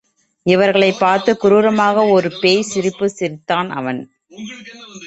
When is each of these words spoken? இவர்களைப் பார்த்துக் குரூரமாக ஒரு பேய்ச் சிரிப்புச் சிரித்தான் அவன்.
இவர்களைப் 0.45 0.99
பார்த்துக் 0.99 1.45
குரூரமாக 1.45 2.09
ஒரு 2.09 2.31
பேய்ச் 2.41 2.69
சிரிப்புச் 2.75 3.15
சிரித்தான் 3.15 3.69
அவன். 3.69 4.01